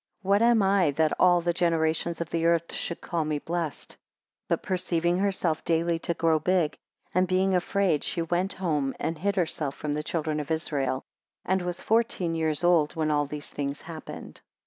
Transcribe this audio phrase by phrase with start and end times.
[0.23, 3.89] What am I, that all the generations of the earth should call me blessed?
[4.47, 6.75] 23 But perceiving herself daily to grow big,
[7.13, 11.03] and being afraid, she went home, and hid herself from the children of Israel;
[11.45, 14.41] and was fourteen years old when all these things happened.